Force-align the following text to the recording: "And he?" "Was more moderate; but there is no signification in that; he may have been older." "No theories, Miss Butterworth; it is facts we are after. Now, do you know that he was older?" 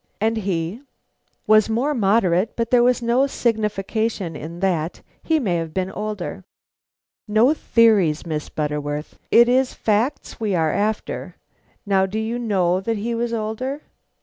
"And 0.19 0.37
he?" 0.37 0.81
"Was 1.45 1.69
more 1.69 1.93
moderate; 1.93 2.55
but 2.55 2.71
there 2.71 2.89
is 2.89 3.03
no 3.03 3.27
signification 3.27 4.35
in 4.35 4.59
that; 4.61 5.03
he 5.21 5.39
may 5.39 5.57
have 5.57 5.75
been 5.75 5.91
older." 5.91 6.43
"No 7.27 7.53
theories, 7.53 8.25
Miss 8.25 8.49
Butterworth; 8.49 9.19
it 9.29 9.47
is 9.47 9.75
facts 9.75 10.39
we 10.39 10.55
are 10.55 10.71
after. 10.73 11.35
Now, 11.85 12.07
do 12.07 12.17
you 12.17 12.39
know 12.39 12.79
that 12.81 12.97
he 12.97 13.13
was 13.13 13.31
older?" 13.31 13.83